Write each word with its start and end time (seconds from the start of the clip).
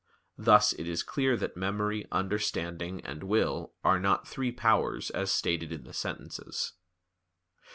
Thus 0.39 0.73
it 0.73 0.87
is 0.87 1.03
clear 1.03 1.37
that 1.37 1.55
memory, 1.55 2.07
understanding, 2.11 3.01
and 3.05 3.21
will 3.21 3.73
are 3.83 3.99
not 3.99 4.27
three 4.27 4.51
powers 4.51 5.11
as 5.11 5.29
stated 5.31 5.71
in 5.71 5.83
the 5.83 5.93
Sentences. 5.93 6.73